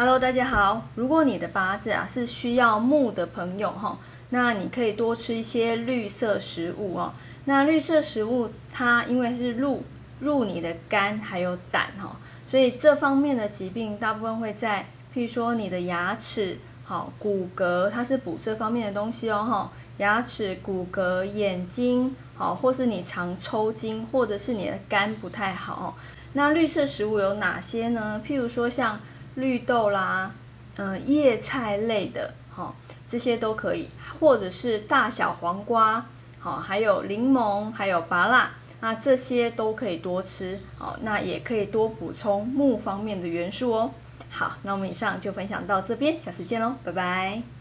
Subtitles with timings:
[0.00, 0.88] Hello，大家好。
[0.94, 3.98] 如果你的八字啊是需要木的朋友哈，
[4.30, 7.12] 那你可以多吃一些绿色食物哦。
[7.44, 9.82] 那绿色食物它因为是入
[10.20, 12.16] 入你的肝还有胆哈，
[12.46, 19.70] 所以这方面的疾病大部分会在，譬如说你的牙齿、好骨骼，它是补这方面的东西哦哈。
[19.98, 25.94] 牙齿、骨骼、眼睛，好，或是你常抽筋，或者是你的肝不太好。
[26.32, 28.18] 那绿色食物有哪些呢？
[28.26, 28.98] 譬如说像
[29.34, 30.32] 绿豆啦，
[30.76, 32.74] 嗯，叶菜类的，好，
[33.08, 36.06] 这些都可以，或者是大小黄瓜，
[36.38, 38.50] 好，还有柠檬，还有芭辣，
[38.80, 43.90] 那这些都可以多吃，好，那也可以多补充木方面的元素哦。
[44.30, 47.59] 好，那我们以上就分享到这边，下次见喽，拜拜。